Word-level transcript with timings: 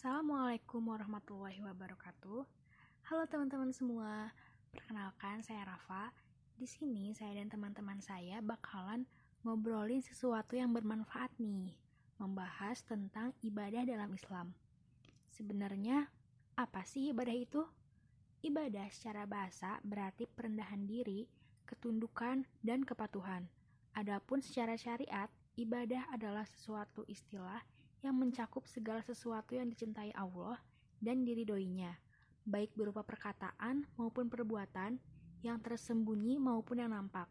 Assalamualaikum 0.00 0.96
warahmatullahi 0.96 1.60
wabarakatuh. 1.60 2.48
Halo 3.04 3.22
teman-teman 3.28 3.68
semua. 3.68 4.32
Perkenalkan 4.72 5.44
saya 5.44 5.68
Rafa. 5.68 6.08
Di 6.56 6.64
sini 6.64 7.12
saya 7.12 7.36
dan 7.36 7.52
teman-teman 7.52 8.00
saya 8.00 8.40
bakalan 8.40 9.04
ngobrolin 9.44 10.00
sesuatu 10.00 10.56
yang 10.56 10.72
bermanfaat 10.72 11.36
nih, 11.36 11.76
membahas 12.16 12.80
tentang 12.88 13.36
ibadah 13.44 13.84
dalam 13.84 14.08
Islam. 14.16 14.56
Sebenarnya 15.36 16.08
apa 16.56 16.80
sih 16.88 17.12
ibadah 17.12 17.36
itu? 17.36 17.60
Ibadah 18.40 18.88
secara 18.88 19.28
bahasa 19.28 19.84
berarti 19.84 20.24
perendahan 20.24 20.88
diri, 20.88 21.28
ketundukan, 21.68 22.48
dan 22.64 22.88
kepatuhan. 22.88 23.52
Adapun 23.92 24.40
secara 24.40 24.80
syariat, 24.80 25.28
ibadah 25.60 26.08
adalah 26.08 26.48
sesuatu 26.48 27.04
istilah 27.04 27.60
mencakup 28.08 28.64
segala 28.64 29.04
sesuatu 29.04 29.52
yang 29.52 29.68
dicintai 29.68 30.08
Allah 30.16 30.56
dan 30.96 31.20
diridhoinya, 31.28 31.92
baik 32.48 32.72
berupa 32.72 33.04
perkataan 33.04 33.84
maupun 34.00 34.32
perbuatan 34.32 34.96
yang 35.44 35.60
tersembunyi 35.60 36.40
maupun 36.40 36.80
yang 36.80 36.96
nampak. 36.96 37.28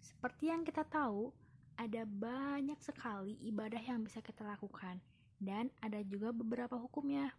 Seperti 0.00 0.48
yang 0.48 0.64
kita 0.64 0.88
tahu, 0.88 1.28
ada 1.76 2.08
banyak 2.08 2.80
sekali 2.80 3.36
ibadah 3.44 3.78
yang 3.78 4.00
bisa 4.02 4.18
kita 4.24 4.42
lakukan 4.42 4.98
dan 5.38 5.70
ada 5.78 6.00
juga 6.02 6.32
beberapa 6.32 6.74
hukumnya. 6.74 7.30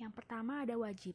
Yang 0.00 0.12
pertama 0.18 0.64
ada 0.66 0.74
wajib, 0.74 1.14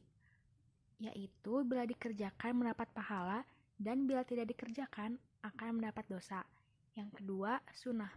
yaitu 1.02 1.54
bila 1.68 1.84
dikerjakan 1.84 2.56
mendapat 2.56 2.88
pahala 2.96 3.44
dan 3.76 4.08
bila 4.08 4.24
tidak 4.24 4.48
dikerjakan 4.56 5.20
akan 5.44 5.70
mendapat 5.82 6.08
dosa. 6.08 6.48
Yang 6.96 7.20
kedua, 7.20 7.60
sunnah, 7.76 8.12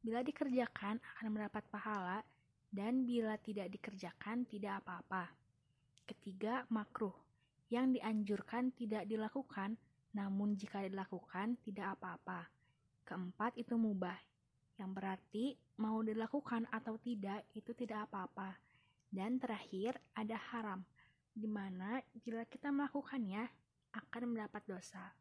Bila 0.00 0.24
dikerjakan 0.24 0.96
akan 0.96 1.28
mendapat 1.28 1.64
pahala 1.68 2.24
dan 2.72 3.04
bila 3.04 3.36
tidak 3.36 3.68
dikerjakan 3.68 4.48
tidak 4.48 4.80
apa-apa. 4.80 5.28
Ketiga, 6.08 6.64
makruh. 6.72 7.12
Yang 7.70 8.00
dianjurkan 8.00 8.74
tidak 8.74 9.06
dilakukan, 9.06 9.78
namun 10.16 10.58
jika 10.58 10.82
dilakukan 10.82 11.60
tidak 11.62 12.00
apa-apa. 12.00 12.48
Keempat, 13.06 13.54
itu 13.60 13.78
mubah. 13.78 14.16
Yang 14.80 14.90
berarti 14.96 15.44
mau 15.78 16.00
dilakukan 16.00 16.66
atau 16.72 16.96
tidak 16.98 17.44
itu 17.52 17.76
tidak 17.76 18.08
apa-apa. 18.10 18.56
Dan 19.10 19.36
terakhir, 19.36 20.00
ada 20.16 20.38
haram, 20.50 20.80
di 21.30 21.46
mana 21.46 22.00
jika 22.24 22.48
kita 22.48 22.72
melakukannya 22.72 23.44
akan 23.92 24.22
mendapat 24.34 24.62
dosa. 24.66 25.12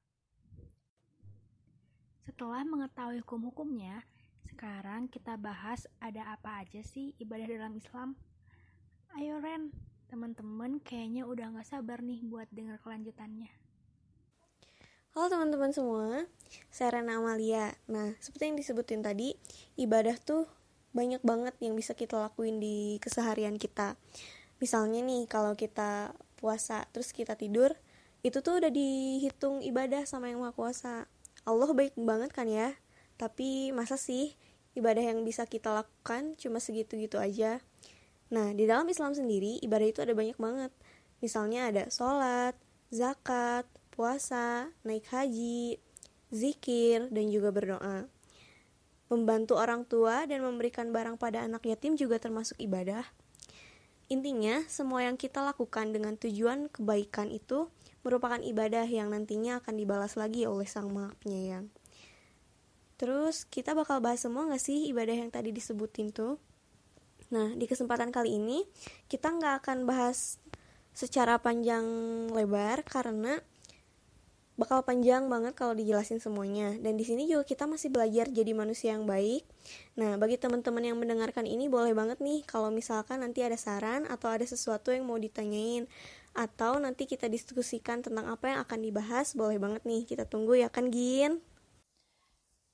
Setelah 2.23 2.61
mengetahui 2.61 3.26
hukum-hukumnya, 3.26 4.06
sekarang 4.48 5.12
kita 5.12 5.36
bahas 5.36 5.90
ada 6.00 6.23
apa 6.32 6.64
aja 6.64 6.80
sih 6.86 7.12
ibadah 7.20 7.48
dalam 7.48 7.76
Islam. 7.76 8.16
Ayo 9.18 9.42
Ren, 9.44 9.73
teman-teman 10.08 10.80
kayaknya 10.80 11.28
udah 11.28 11.52
gak 11.58 11.68
sabar 11.68 12.00
nih 12.00 12.23
buat 12.23 12.48
dengar 12.54 12.80
kelanjutannya. 12.80 13.50
Halo 15.17 15.26
teman-teman 15.26 15.73
semua, 15.73 16.30
saya 16.70 17.02
Rena 17.02 17.17
Amalia. 17.17 17.73
Nah, 17.90 18.14
seperti 18.22 18.54
yang 18.54 18.58
disebutin 18.62 19.02
tadi, 19.02 19.34
ibadah 19.76 20.16
tuh 20.22 20.45
banyak 20.94 21.26
banget 21.26 21.58
yang 21.66 21.73
bisa 21.73 21.98
kita 21.98 22.16
lakuin 22.17 22.62
di 22.62 23.02
keseharian 23.02 23.58
kita. 23.58 23.98
Misalnya 24.62 25.02
nih, 25.02 25.26
kalau 25.26 25.58
kita 25.58 26.14
puasa 26.38 26.86
terus 26.94 27.10
kita 27.10 27.34
tidur, 27.34 27.73
itu 28.22 28.44
tuh 28.44 28.60
udah 28.60 28.70
dihitung 28.70 29.64
ibadah 29.64 30.04
sama 30.04 30.30
yang 30.30 30.44
maha 30.44 30.54
kuasa. 30.54 31.10
Allah 31.48 31.72
baik 31.72 31.95
banget 31.98 32.30
kan 32.36 32.45
ya? 32.45 32.76
Tapi 33.20 33.75
masa 33.75 34.00
sih 34.00 34.39
ibadah 34.80 35.03
yang 35.03 35.28
bisa 35.28 35.44
kita 35.44 35.75
lakukan 35.75 36.39
cuma 36.39 36.64
segitu-gitu 36.64 37.20
aja. 37.20 37.59
Nah, 38.31 38.56
di 38.56 38.64
dalam 38.64 38.88
Islam 38.88 39.11
sendiri, 39.11 39.59
ibadah 39.59 39.88
itu 39.92 40.00
ada 40.00 40.16
banyak 40.16 40.39
banget. 40.39 40.72
Misalnya 41.20 41.67
ada 41.67 41.84
sholat, 41.92 42.56
zakat, 42.88 43.67
puasa, 43.92 44.71
naik 44.88 45.04
haji, 45.11 45.83
zikir, 46.32 47.11
dan 47.11 47.27
juga 47.27 47.52
berdoa. 47.52 48.08
Membantu 49.11 49.60
orang 49.60 49.83
tua 49.83 50.23
dan 50.30 50.45
memberikan 50.45 50.94
barang 50.95 51.20
pada 51.20 51.44
anak 51.44 51.65
yatim 51.67 51.99
juga 51.99 52.21
termasuk 52.21 52.55
ibadah. 52.61 53.04
Intinya, 54.08 54.64
semua 54.71 55.04
yang 55.05 55.17
kita 55.20 55.42
lakukan 55.44 55.92
dengan 55.92 56.15
tujuan 56.15 56.70
kebaikan 56.70 57.33
itu 57.33 57.67
merupakan 58.05 58.39
ibadah 58.39 58.86
yang 58.86 59.11
nantinya 59.11 59.60
akan 59.60 59.76
dibalas 59.76 60.15
lagi 60.15 60.45
oleh 60.48 60.65
Sang 60.65 60.89
Maha 60.89 61.14
Penyayang. 61.20 61.70
Terus 62.99 63.48
kita 63.48 63.71
bakal 63.71 64.04
bahas 64.04 64.20
semua 64.20 64.52
gak 64.52 64.60
sih 64.60 64.92
ibadah 64.92 65.15
yang 65.15 65.32
tadi 65.32 65.55
disebutin 65.55 66.11
tuh? 66.11 66.36
Nah, 67.32 67.55
di 67.55 67.64
kesempatan 67.64 68.11
kali 68.11 68.36
ini 68.42 68.65
kita 69.08 69.30
nggak 69.30 69.64
akan 69.64 69.86
bahas 69.86 70.42
secara 70.98 71.38
panjang 71.39 71.86
lebar 72.33 72.82
karena 72.83 73.39
bakal 74.59 74.83
panjang 74.83 75.32
banget 75.32 75.55
kalau 75.55 75.71
dijelasin 75.71 76.20
semuanya. 76.20 76.76
Dan 76.83 76.99
di 76.99 77.08
sini 77.08 77.23
juga 77.30 77.48
kita 77.48 77.64
masih 77.70 77.88
belajar 77.88 78.27
jadi 78.27 78.52
manusia 78.52 78.92
yang 78.92 79.08
baik. 79.08 79.48
Nah, 79.95 80.20
bagi 80.20 80.36
teman-teman 80.36 80.83
yang 80.83 80.99
mendengarkan 80.99 81.48
ini 81.48 81.71
boleh 81.71 81.95
banget 81.95 82.20
nih 82.20 82.43
kalau 82.43 82.67
misalkan 82.67 83.23
nanti 83.23 83.39
ada 83.39 83.55
saran 83.55 84.04
atau 84.11 84.27
ada 84.27 84.43
sesuatu 84.43 84.92
yang 84.92 85.08
mau 85.08 85.15
ditanyain 85.15 85.88
atau 86.36 86.76
nanti 86.77 87.08
kita 87.08 87.32
diskusikan 87.32 88.04
tentang 88.04 88.27
apa 88.27 88.52
yang 88.52 88.59
akan 88.67 88.80
dibahas, 88.83 89.32
boleh 89.38 89.55
banget 89.55 89.88
nih. 89.88 90.04
Kita 90.04 90.27
tunggu 90.27 90.59
ya 90.59 90.67
kan, 90.67 90.92
Gin? 90.92 91.39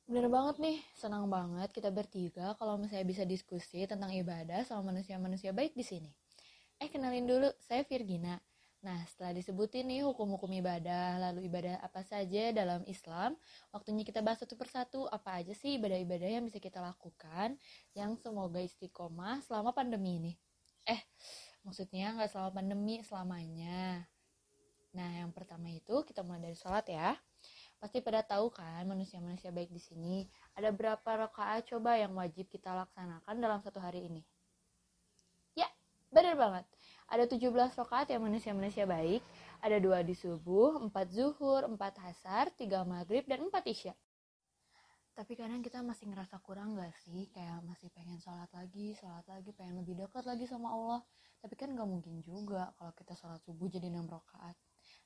Bener 0.05 0.29
banget 0.29 0.61
nih, 0.61 0.77
senang 0.93 1.25
banget 1.33 1.73
kita 1.73 1.89
bertiga 1.89 2.53
kalau 2.61 2.77
misalnya 2.77 3.09
bisa 3.09 3.25
diskusi 3.25 3.89
tentang 3.89 4.13
ibadah 4.13 4.61
sama 4.61 4.93
manusia-manusia 4.93 5.49
baik 5.49 5.73
di 5.73 5.81
sini. 5.81 6.13
Eh, 6.77 6.93
kenalin 6.93 7.25
dulu, 7.25 7.49
saya 7.57 7.81
Virgina. 7.81 8.37
Nah, 8.85 9.01
setelah 9.09 9.33
disebutin 9.33 9.89
nih 9.89 10.05
hukum-hukum 10.05 10.53
ibadah, 10.61 11.17
lalu 11.17 11.49
ibadah 11.49 11.81
apa 11.81 12.05
saja 12.05 12.53
dalam 12.53 12.85
Islam, 12.85 13.33
waktunya 13.73 14.05
kita 14.05 14.21
bahas 14.21 14.45
satu 14.45 14.53
persatu 14.53 15.09
apa 15.09 15.41
aja 15.41 15.57
sih 15.57 15.81
ibadah-ibadah 15.81 16.37
yang 16.37 16.45
bisa 16.45 16.61
kita 16.61 16.85
lakukan 16.85 17.57
yang 17.97 18.13
semoga 18.21 18.61
istiqomah 18.61 19.41
selama 19.41 19.73
pandemi 19.73 20.21
ini. 20.21 20.33
Eh, 20.85 21.01
maksudnya 21.65 22.13
nggak 22.13 22.29
selama 22.29 22.53
pandemi, 22.53 23.01
selamanya. 23.01 24.05
Nah, 24.93 25.09
yang 25.17 25.33
pertama 25.33 25.73
itu 25.73 26.05
kita 26.05 26.21
mulai 26.21 26.45
dari 26.45 26.57
sholat 26.61 26.85
ya. 26.93 27.17
Pasti 27.79 28.01
pada 28.01 28.25
tahu 28.25 28.49
kan 28.49 28.87
manusia-manusia 28.87 29.51
baik 29.51 29.69
di 29.69 29.81
sini. 29.81 30.15
Ada 30.57 30.71
berapa 30.71 31.05
rakaat 31.27 31.69
coba 31.69 31.99
yang 31.99 32.15
wajib 32.15 32.47
kita 32.49 32.73
laksanakan 32.73 33.35
dalam 33.37 33.59
satu 33.61 33.77
hari 33.77 34.07
ini? 34.07 34.23
Ya, 35.53 35.67
benar 36.09 36.33
banget. 36.39 36.65
Ada 37.05 37.29
17 37.29 37.77
rakaat 37.77 38.09
yang 38.09 38.25
manusia-manusia 38.25 38.89
baik. 38.89 39.21
Ada 39.61 39.77
dua 39.77 40.01
di 40.01 40.17
subuh, 40.17 40.81
empat 40.81 41.13
zuhur, 41.13 41.67
empat 41.69 42.01
hasar, 42.01 42.49
tiga 42.57 42.81
maghrib, 42.81 43.27
dan 43.29 43.45
empat 43.45 43.65
isya. 43.69 43.93
Tapi 45.15 45.31
kadang 45.39 45.63
kita 45.63 45.79
masih 45.79 46.11
ngerasa 46.11 46.43
kurang 46.43 46.75
gak 46.75 46.91
sih? 47.07 47.31
Kayak 47.31 47.63
masih 47.63 47.87
pengen 47.95 48.19
sholat 48.19 48.51
lagi, 48.51 48.99
sholat 48.99 49.23
lagi, 49.31 49.55
pengen 49.55 49.79
lebih 49.79 49.95
dekat 49.95 50.27
lagi 50.27 50.43
sama 50.43 50.75
Allah. 50.75 51.01
Tapi 51.39 51.55
kan 51.55 51.71
gak 51.71 51.87
mungkin 51.87 52.19
juga 52.19 52.75
kalau 52.75 52.91
kita 52.91 53.15
sholat 53.15 53.39
subuh 53.47 53.71
jadi 53.71 53.87
6 53.87 54.11
rakaat. 54.11 54.59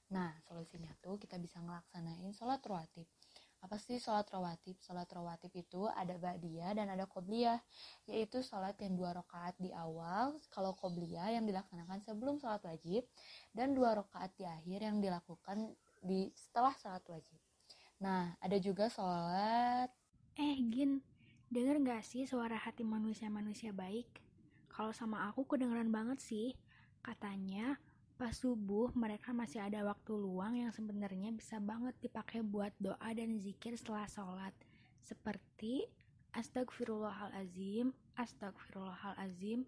Nah, 0.09 0.34
solusinya 0.50 0.90
tuh 1.06 1.22
kita 1.22 1.38
bisa 1.38 1.62
ngelaksanain 1.62 2.34
sholat 2.34 2.62
rawatib. 2.66 3.06
Apa 3.59 3.75
sih 3.78 4.00
sholat 4.02 4.25
rawatib? 4.31 4.80
Sholat 4.81 5.06
rawatib 5.12 5.52
itu 5.53 5.86
ada 5.86 6.16
ba'diyah 6.18 6.74
dan 6.74 6.90
ada 6.90 7.06
qobliyah, 7.06 7.59
yaitu 8.09 8.42
sholat 8.42 8.74
yang 8.81 8.96
dua 8.96 9.14
rakaat 9.14 9.53
di 9.62 9.70
awal, 9.75 10.34
kalau 10.50 10.74
qobliyah 10.74 11.36
yang 11.36 11.46
dilaksanakan 11.46 12.00
sebelum 12.02 12.40
sholat 12.40 12.64
wajib, 12.66 13.03
dan 13.53 13.75
dua 13.75 14.00
rakaat 14.00 14.31
di 14.40 14.47
akhir 14.47 14.80
yang 14.81 14.97
dilakukan 14.97 15.75
di 16.00 16.31
setelah 16.34 16.74
sholat 16.80 17.03
wajib. 17.12 17.38
Nah, 18.00 18.34
ada 18.40 18.56
juga 18.58 18.88
sholat... 18.88 19.91
Eh, 20.40 20.56
Gin, 20.72 21.03
denger 21.52 21.84
gak 21.84 22.08
sih 22.08 22.24
suara 22.24 22.56
hati 22.56 22.88
manusia-manusia 22.88 23.76
baik? 23.76 24.08
Kalau 24.72 24.96
sama 24.96 25.28
aku 25.28 25.44
kedengeran 25.44 25.91
banget 25.91 26.23
sih. 26.23 26.56
Katanya, 27.03 27.76
Pas 28.20 28.36
subuh, 28.36 28.92
mereka 29.00 29.32
masih 29.32 29.64
ada 29.64 29.80
waktu 29.88 30.12
luang 30.12 30.60
yang 30.60 30.76
sebenarnya 30.76 31.32
bisa 31.32 31.56
banget 31.64 31.96
dipakai 32.04 32.44
buat 32.44 32.76
doa 32.76 33.16
dan 33.16 33.40
zikir 33.40 33.80
setelah 33.80 34.12
sholat. 34.12 34.52
Seperti 35.00 35.88
Astagfirullahalazim, 36.36 37.96
Astagfirullahalazim, 38.20 39.64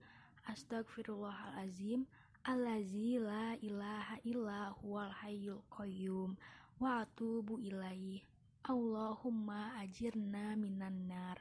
Astagfirullahalazim, 0.51 2.03
Allazi 2.43 3.23
la 3.23 3.55
ilaha 3.63 4.19
illa 4.27 4.75
huwal 4.83 5.15
hayyul 5.23 5.63
qayyum 5.71 6.35
wa 6.75 7.07
atubu 7.07 7.55
ilaih. 7.63 8.19
Allahumma 8.67 9.79
ajirna 9.79 10.59
minan 10.59 11.07
nar. 11.07 11.39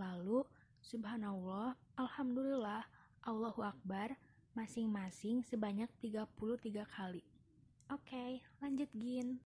Lalu, 0.00 0.48
subhanallah, 0.80 1.76
alhamdulillah, 2.00 2.88
Allahu 3.28 3.68
Akbar, 3.68 4.16
masing-masing 4.58 5.46
sebanyak 5.46 5.86
33 6.02 6.82
kali. 6.90 7.22
Oke, 7.94 8.42
lanjut 8.58 8.90
Gin. 8.90 9.38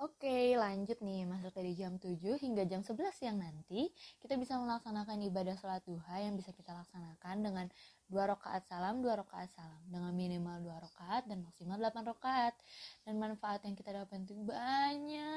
Oke, 0.00 0.56
lanjut 0.56 0.96
nih. 1.00 1.24
Masuk 1.28 1.52
dari 1.56 1.72
jam 1.76 1.96
7 1.96 2.16
hingga 2.40 2.64
jam 2.68 2.80
11 2.84 3.16
siang 3.16 3.36
nanti, 3.40 3.88
kita 4.20 4.36
bisa 4.36 4.60
melaksanakan 4.60 5.24
ibadah 5.28 5.56
sholat 5.60 5.84
duha 5.84 6.20
yang 6.24 6.36
bisa 6.36 6.56
kita 6.56 6.72
laksanakan 6.72 7.36
dengan 7.44 7.66
dua 8.08 8.32
rakaat 8.32 8.64
salam, 8.64 9.04
dua 9.04 9.20
rakaat 9.20 9.52
salam, 9.52 9.80
dengan 9.88 10.12
minimal 10.16 10.60
dua 10.64 10.80
rakaat 10.80 11.28
dan 11.28 11.44
maksimal 11.44 11.76
8 11.80 12.04
rakaat. 12.16 12.56
Dan 13.04 13.20
manfaat 13.20 13.64
yang 13.64 13.76
kita 13.76 13.92
dapat 13.92 14.24
itu 14.24 14.36
banyak 14.40 15.30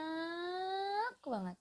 banget. 1.24 1.56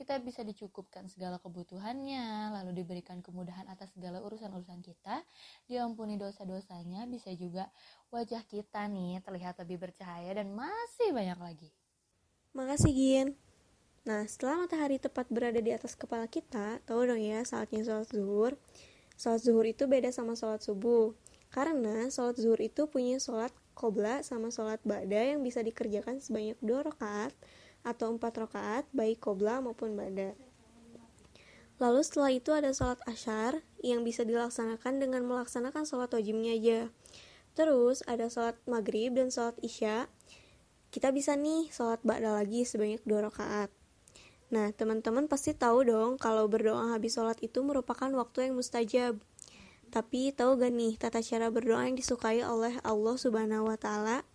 Kita 0.00 0.16
bisa 0.16 0.40
dicukupkan 0.40 1.12
segala 1.12 1.36
kebutuhannya, 1.44 2.56
lalu 2.56 2.72
diberikan 2.80 3.20
kemudahan 3.20 3.68
atas 3.68 3.92
segala 3.92 4.24
urusan-urusan 4.24 4.80
kita, 4.80 5.20
diampuni 5.68 6.16
dosa-dosanya, 6.16 7.04
bisa 7.04 7.28
juga 7.36 7.68
wajah 8.08 8.40
kita 8.48 8.88
nih 8.88 9.20
terlihat 9.20 9.60
lebih 9.60 9.76
bercahaya 9.76 10.32
dan 10.40 10.56
masih 10.56 11.12
banyak 11.12 11.36
lagi. 11.36 11.70
Makasih 12.56 12.96
Gin. 12.96 13.28
Nah, 14.08 14.24
setelah 14.24 14.64
matahari 14.64 14.96
tepat 14.96 15.28
berada 15.28 15.60
di 15.60 15.68
atas 15.68 15.92
kepala 15.92 16.24
kita, 16.24 16.80
tahu 16.88 17.04
dong 17.04 17.20
ya 17.20 17.44
saatnya 17.44 17.84
sholat 17.84 18.08
zuhur. 18.08 18.56
Sholat 19.20 19.44
zuhur 19.44 19.68
itu 19.68 19.84
beda 19.84 20.08
sama 20.16 20.32
sholat 20.32 20.64
subuh. 20.64 21.12
Karena 21.52 22.08
sholat 22.08 22.40
zuhur 22.40 22.56
itu 22.56 22.88
punya 22.88 23.20
sholat 23.20 23.52
qobla 23.76 24.24
sama 24.24 24.48
sholat 24.48 24.80
ba'da 24.80 25.36
yang 25.36 25.44
bisa 25.44 25.60
dikerjakan 25.60 26.24
sebanyak 26.24 26.56
dua 26.64 26.88
rakaat 26.88 27.36
atau 27.86 28.12
empat 28.12 28.46
rakaat 28.46 28.84
baik 28.92 29.20
qobla 29.24 29.64
maupun 29.64 29.96
ba'da. 29.96 30.36
Lalu 31.80 32.00
setelah 32.04 32.30
itu 32.30 32.52
ada 32.52 32.76
sholat 32.76 33.00
asyar 33.08 33.64
yang 33.80 34.04
bisa 34.04 34.20
dilaksanakan 34.26 35.00
dengan 35.00 35.24
melaksanakan 35.24 35.88
sholat 35.88 36.12
wajibnya 36.12 36.52
aja. 36.52 36.80
Terus 37.56 38.04
ada 38.04 38.28
sholat 38.28 38.60
maghrib 38.68 39.16
dan 39.16 39.32
sholat 39.32 39.56
isya 39.64 40.06
kita 40.90 41.14
bisa 41.14 41.38
nih 41.38 41.70
sholat 41.70 42.02
ba'da 42.02 42.34
lagi 42.34 42.66
sebanyak 42.66 42.98
dua 43.06 43.30
rakaat. 43.30 43.70
Nah, 44.50 44.74
teman-teman 44.74 45.30
pasti 45.30 45.54
tahu 45.54 45.86
dong 45.86 46.18
kalau 46.18 46.50
berdoa 46.50 46.90
habis 46.90 47.14
sholat 47.14 47.38
itu 47.38 47.62
merupakan 47.62 48.10
waktu 48.10 48.50
yang 48.50 48.58
mustajab. 48.58 49.14
Tapi 49.94 50.34
tahu 50.34 50.58
gak 50.58 50.74
nih 50.74 50.98
tata 50.98 51.22
cara 51.22 51.46
berdoa 51.54 51.86
yang 51.86 51.94
disukai 51.94 52.42
oleh 52.42 52.74
Allah 52.82 53.14
Subhanahu 53.14 53.70
wa 53.70 53.78
taala? 53.78 54.26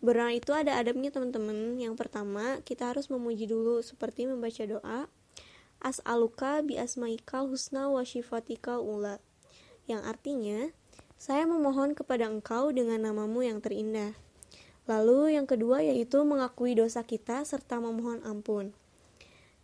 Berdoa 0.00 0.32
itu 0.32 0.56
ada 0.56 0.80
adabnya 0.80 1.12
teman-teman. 1.12 1.76
Yang 1.76 2.00
pertama, 2.00 2.64
kita 2.64 2.88
harus 2.92 3.12
memuji 3.12 3.44
dulu 3.44 3.84
seperti 3.84 4.24
membaca 4.24 4.64
doa 4.64 5.08
As'aluka 5.80 6.60
bi 6.60 6.76
asmaikal 6.76 7.48
husna 7.48 7.88
wa 7.88 8.04
shifatikal 8.04 8.84
ula. 8.84 9.16
Yang 9.88 10.02
artinya, 10.04 10.58
saya 11.16 11.48
memohon 11.48 11.96
kepada 11.96 12.28
engkau 12.28 12.68
dengan 12.68 13.00
namamu 13.00 13.40
yang 13.44 13.64
terindah. 13.64 14.12
Lalu 14.84 15.40
yang 15.40 15.48
kedua 15.48 15.80
yaitu 15.80 16.20
mengakui 16.20 16.76
dosa 16.76 17.00
kita 17.00 17.44
serta 17.48 17.80
memohon 17.80 18.20
ampun. 18.28 18.76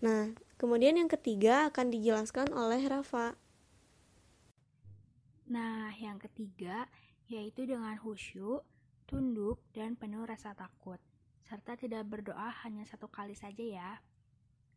Nah, 0.00 0.32
kemudian 0.56 0.96
yang 0.96 1.08
ketiga 1.12 1.68
akan 1.68 1.92
dijelaskan 1.92 2.48
oleh 2.56 2.80
Rafa. 2.88 3.36
Nah, 5.52 5.92
yang 6.00 6.16
ketiga 6.16 6.88
yaitu 7.28 7.68
dengan 7.68 7.92
khusyuk, 8.00 8.64
tunduk, 9.06 9.62
dan 9.70 9.94
penuh 9.94 10.26
rasa 10.26 10.52
takut. 10.52 10.98
Serta 11.46 11.78
tidak 11.78 12.04
berdoa 12.10 12.50
hanya 12.66 12.82
satu 12.82 13.06
kali 13.06 13.38
saja 13.38 13.62
ya. 13.62 13.92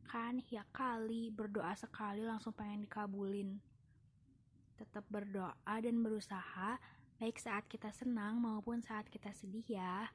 Kan 0.06 0.42
ya 0.54 0.66
kali 0.70 1.34
berdoa 1.34 1.74
sekali 1.74 2.22
langsung 2.22 2.54
pengen 2.54 2.86
dikabulin. 2.86 3.58
Tetap 4.78 5.04
berdoa 5.10 5.54
dan 5.81 6.02
berusaha 6.06 6.78
baik 7.20 7.36
saat 7.36 7.68
kita 7.68 7.92
senang 7.92 8.40
maupun 8.40 8.80
saat 8.80 9.10
kita 9.10 9.34
sedih 9.34 9.66
ya. 9.66 10.08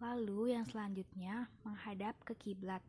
Lalu 0.00 0.56
yang 0.56 0.64
selanjutnya 0.64 1.52
menghadap 1.62 2.16
ke 2.24 2.32
kiblat. 2.38 2.80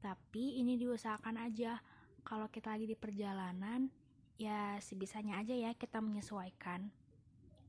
Tapi 0.00 0.58
ini 0.58 0.80
diusahakan 0.80 1.36
aja. 1.38 1.82
Kalau 2.24 2.48
kita 2.48 2.72
lagi 2.72 2.88
di 2.88 2.96
perjalanan, 2.96 3.92
ya 4.40 4.80
sebisanya 4.80 5.44
aja 5.44 5.52
ya 5.52 5.76
kita 5.76 6.00
menyesuaikan. 6.00 6.88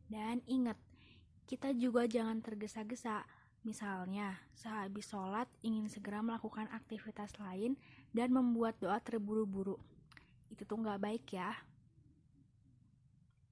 Dan 0.07 0.39
ingat, 0.47 0.79
kita 1.45 1.73
juga 1.77 2.05
jangan 2.09 2.41
tergesa-gesa. 2.41 3.23
Misalnya, 3.61 4.41
sehabis 4.57 5.13
sholat 5.13 5.45
ingin 5.61 5.85
segera 5.85 6.25
melakukan 6.25 6.65
aktivitas 6.73 7.37
lain 7.37 7.77
dan 8.09 8.33
membuat 8.33 8.81
doa 8.81 8.97
terburu-buru. 8.97 9.77
Itu 10.49 10.65
tuh 10.65 10.81
nggak 10.81 11.01
baik 11.01 11.25
ya. 11.37 11.53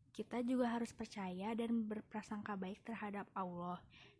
Kita 0.09 0.41
juga 0.43 0.75
harus 0.75 0.91
percaya 0.91 1.53
dan 1.55 1.85
berprasangka 1.87 2.57
baik 2.59 2.83
terhadap 2.83 3.29
Allah 3.37 3.79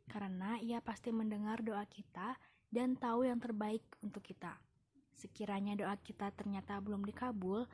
karena 0.10 0.58
ia 0.58 0.82
pasti 0.82 1.14
mendengar 1.14 1.62
doa 1.62 1.86
kita 1.86 2.34
dan 2.74 2.98
tahu 2.98 3.30
yang 3.30 3.38
terbaik 3.38 3.86
untuk 4.02 4.26
kita. 4.26 4.58
Sekiranya 5.14 5.78
doa 5.78 6.00
kita 6.00 6.34
ternyata 6.34 6.82
belum 6.82 7.06
dikabul, 7.06 7.70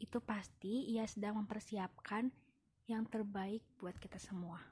itu 0.00 0.18
pasti 0.20 0.88
ia 0.90 1.04
sedang 1.04 1.38
mempersiapkan 1.44 2.32
yang 2.90 3.06
terbaik 3.06 3.62
buat 3.76 3.94
kita 4.00 4.16
semua. 4.16 4.62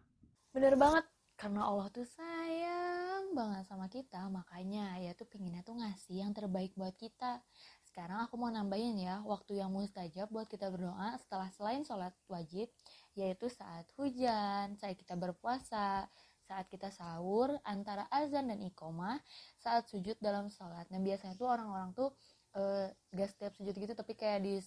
Bener 0.55 0.79
banget, 0.79 1.03
karena 1.35 1.67
Allah 1.67 1.91
tuh 1.91 2.06
sayang 2.06 3.35
banget 3.35 3.67
sama 3.67 3.91
kita, 3.91 4.31
makanya 4.31 5.03
ya 5.03 5.11
tuh 5.19 5.27
pinginnya 5.27 5.67
tuh 5.67 5.75
ngasih 5.75 6.23
yang 6.23 6.31
terbaik 6.31 6.71
buat 6.79 6.95
kita. 6.95 7.43
Sekarang 7.83 8.23
aku 8.23 8.39
mau 8.39 8.55
nambahin 8.55 8.95
ya, 9.03 9.19
waktu 9.27 9.59
yang 9.59 9.75
mustajab 9.75 10.31
buat 10.31 10.47
kita 10.47 10.71
berdoa 10.71 11.19
setelah 11.19 11.51
selain 11.59 11.83
sholat 11.83 12.15
wajib, 12.31 12.71
yaitu 13.19 13.51
saat 13.51 13.91
hujan, 13.99 14.79
saat 14.79 14.95
kita 14.95 15.19
berpuasa, 15.19 16.06
saat 16.47 16.71
kita 16.71 16.93
sahur 16.95 17.57
antara 17.65 18.07
azan 18.12 18.53
dan 18.53 18.61
iqomah 18.62 19.17
saat 19.57 19.89
sujud 19.89 20.21
dalam 20.21 20.53
sholat 20.53 20.85
nah 20.93 21.00
biasanya 21.00 21.35
tuh 21.41 21.49
orang-orang 21.49 21.97
tuh 21.97 22.12
uh, 22.55 22.87
gak 23.15 23.29
setiap 23.31 23.53
sujud 23.59 23.75
gitu 23.75 23.93
tapi 23.95 24.15
kayak 24.15 24.41
di 24.43 24.62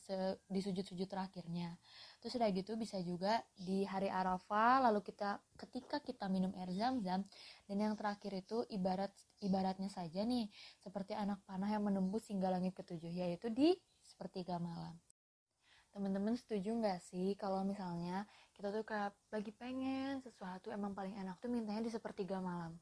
di 0.47 0.59
sujud-sujud 0.61 1.07
terakhirnya. 1.07 1.75
Terus 2.19 2.37
udah 2.37 2.49
gitu 2.51 2.71
bisa 2.75 2.99
juga 3.01 3.41
di 3.55 3.87
hari 3.87 4.11
arafah 4.11 4.87
lalu 4.91 5.03
kita 5.03 5.39
ketika 5.55 6.03
kita 6.03 6.27
minum 6.27 6.51
air 6.59 6.71
zam-zam 6.75 7.23
dan 7.65 7.77
yang 7.77 7.95
terakhir 7.95 8.35
itu 8.35 8.63
ibarat 8.71 9.11
ibaratnya 9.39 9.87
saja 9.87 10.23
nih 10.27 10.51
seperti 10.83 11.15
anak 11.15 11.39
panah 11.47 11.69
yang 11.71 11.83
menembus 11.83 12.27
hingga 12.27 12.51
langit 12.51 12.75
ketujuh 12.75 13.11
yaitu 13.11 13.47
di 13.51 13.75
sepertiga 14.03 14.59
malam. 14.59 14.95
Teman-teman 15.95 16.37
setuju 16.37 16.77
nggak 16.77 17.01
sih 17.01 17.33
kalau 17.41 17.65
misalnya 17.65 18.29
kita 18.53 18.69
tuh 18.69 18.85
kayak 18.85 19.17
lagi 19.33 19.49
pengen 19.53 20.21
sesuatu 20.21 20.69
emang 20.69 20.93
paling 20.93 21.17
enak 21.17 21.41
tuh 21.41 21.49
mintanya 21.49 21.81
di 21.81 21.89
sepertiga 21.89 22.37
malam? 22.37 22.77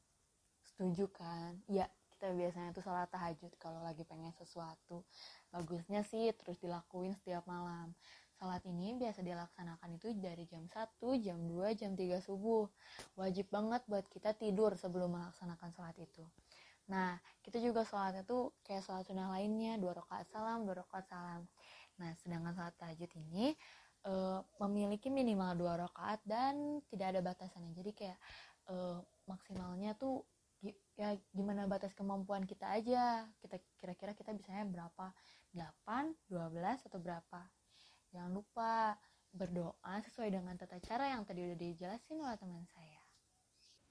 Setuju 0.68 1.08
kan? 1.08 1.56
Ya 1.64 1.88
kita 2.16 2.32
biasanya 2.32 2.72
tuh 2.72 2.80
salat 2.80 3.12
tahajud 3.12 3.52
kalau 3.60 3.84
lagi 3.84 4.02
pengen 4.08 4.32
sesuatu 4.40 5.04
bagusnya 5.52 6.00
sih 6.08 6.32
terus 6.32 6.56
dilakuin 6.58 7.12
setiap 7.12 7.44
malam 7.44 7.92
Salat 8.36 8.60
ini 8.68 8.92
biasa 8.92 9.24
dilaksanakan 9.24 9.96
itu 9.96 10.12
dari 10.12 10.44
jam 10.44 10.68
1, 10.68 11.00
jam 11.24 11.40
2, 11.40 11.72
jam 11.72 11.96
3 11.96 12.20
subuh. 12.20 12.68
Wajib 13.16 13.48
banget 13.48 13.80
buat 13.88 14.04
kita 14.12 14.36
tidur 14.36 14.76
sebelum 14.76 15.16
melaksanakan 15.16 15.72
salat 15.72 15.96
itu. 15.96 16.20
Nah, 16.92 17.16
kita 17.40 17.56
juga 17.64 17.88
sholatnya 17.88 18.28
tuh 18.28 18.52
kayak 18.60 18.84
sholat 18.84 19.08
sunnah 19.08 19.32
lainnya, 19.32 19.80
dua 19.80 19.96
rakaat 19.96 20.28
salam, 20.28 20.68
dua 20.68 20.84
rakaat 20.84 21.08
salam. 21.08 21.48
Nah, 21.96 22.12
sedangkan 22.20 22.52
salat 22.52 22.76
tahajud 22.76 23.10
ini 23.24 23.56
e, 24.04 24.12
memiliki 24.60 25.08
minimal 25.08 25.56
dua 25.56 25.88
rakaat 25.88 26.20
dan 26.28 26.84
tidak 26.92 27.16
ada 27.16 27.20
batasannya. 27.24 27.72
Jadi 27.72 27.90
kayak 27.96 28.18
e, 28.68 29.00
maksimalnya 29.24 29.96
tuh 29.96 30.20
ya 30.96 31.12
gimana 31.36 31.68
batas 31.68 31.92
kemampuan 31.92 32.48
kita 32.48 32.72
aja. 32.72 33.28
Kita 33.40 33.60
kira-kira 33.76 34.12
kita 34.16 34.32
bisanya 34.32 34.64
berapa? 34.64 35.12
8, 35.52 36.32
12 36.32 36.86
atau 36.88 36.98
berapa? 37.00 37.40
Jangan 38.12 38.32
lupa 38.32 38.96
berdoa 39.36 39.94
sesuai 40.00 40.32
dengan 40.32 40.56
tata 40.56 40.80
cara 40.80 41.12
yang 41.12 41.28
tadi 41.28 41.44
udah 41.44 41.58
dijelasin 41.60 42.16
oleh 42.20 42.38
teman 42.40 42.64
saya. 42.72 43.00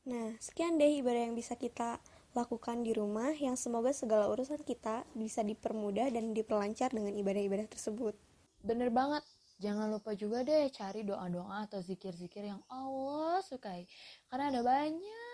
Nah, 0.05 0.37
sekian 0.37 0.77
deh 0.77 1.01
ibadah 1.01 1.29
yang 1.29 1.37
bisa 1.37 1.57
kita 1.57 1.97
lakukan 2.37 2.85
di 2.85 2.93
rumah 2.93 3.33
yang 3.33 3.57
semoga 3.57 3.89
segala 3.89 4.29
urusan 4.29 4.61
kita 4.61 5.01
bisa 5.17 5.41
dipermudah 5.41 6.13
dan 6.13 6.35
diperlancar 6.35 6.93
dengan 6.93 7.13
ibadah-ibadah 7.15 7.65
tersebut. 7.69 8.13
Bener 8.61 8.93
banget. 8.93 9.25
Jangan 9.55 9.87
lupa 9.87 10.11
juga 10.13 10.43
deh 10.43 10.67
cari 10.67 11.07
doa-doa 11.07 11.63
atau 11.63 11.79
zikir-zikir 11.79 12.43
yang 12.43 12.59
Allah 12.67 13.39
sukai. 13.39 13.87
Karena 14.27 14.51
ada 14.51 14.61
banyak 14.61 15.24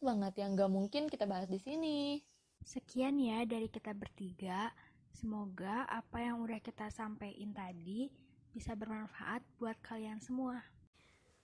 banget 0.00 0.40
yang 0.40 0.56
gak 0.56 0.72
mungkin 0.72 1.08
kita 1.10 1.28
bahas 1.28 1.48
di 1.48 1.60
sini. 1.60 2.20
Sekian 2.64 3.20
ya 3.20 3.44
dari 3.44 3.68
kita 3.68 3.92
bertiga. 3.92 4.72
Semoga 5.12 5.88
apa 5.88 6.20
yang 6.20 6.44
udah 6.44 6.60
kita 6.60 6.92
sampaikan 6.92 7.52
tadi 7.56 8.12
bisa 8.52 8.72
bermanfaat 8.72 9.44
buat 9.60 9.76
kalian 9.84 10.20
semua. 10.20 10.64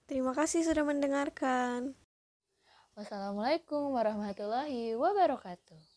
Terima 0.09 0.33
kasih 0.33 0.65
sudah 0.65 0.85
mendengarkan. 0.85 1.93
Wassalamualaikum 2.93 3.93
warahmatullahi 3.93 4.93
wabarakatuh. 4.93 5.92